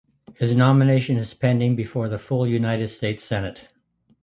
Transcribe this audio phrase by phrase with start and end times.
[0.33, 3.67] His nomination is pending before the full United States Senate.